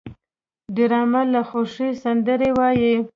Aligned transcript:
ډرامه 0.75 1.21
له 1.33 1.41
خوښۍ 1.49 1.89
سندرې 2.03 2.49
وايي 2.57 2.95